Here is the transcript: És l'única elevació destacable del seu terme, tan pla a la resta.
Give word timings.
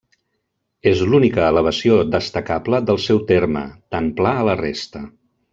És 0.91 1.03
l'única 1.11 1.43
elevació 1.53 1.99
destacable 2.17 2.81
del 2.89 3.01
seu 3.07 3.23
terme, 3.35 3.65
tan 3.97 4.13
pla 4.23 4.37
a 4.41 4.51
la 4.53 4.61
resta. 4.67 5.05